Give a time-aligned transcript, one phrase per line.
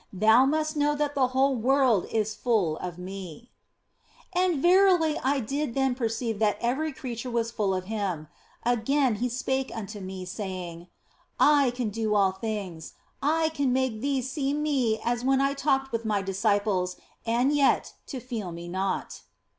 [0.11, 3.51] Thou must know that the whole world is full of Me."
[4.33, 7.75] 198 THE BLESSED ANGELA And verily I did then perceive that every creature was full
[7.75, 8.27] of Him.
[8.65, 10.87] Again He spake unto me, saying,"
[11.39, 15.53] I can do all things, I can make thee to see Me as when I
[15.53, 16.95] talked with My disciples
[17.27, 19.21] and yet to feel Me not."